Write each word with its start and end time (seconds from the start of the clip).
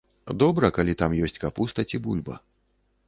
Добра, 0.43 0.71
калі 0.77 0.95
там 1.01 1.11
ёсць 1.27 1.37
капуста 1.43 1.87
ці 1.91 2.03
бульба. 2.09 2.43